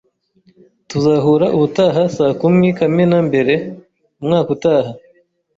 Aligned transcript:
Tuzahura 0.89 1.47
ubutaha 1.55 2.03
saa 2.15 2.33
kumi, 2.41 2.65
Kamena 2.77 3.17
mbere, 3.29 3.53
umwaka 4.21 4.49
utaha 4.55 4.91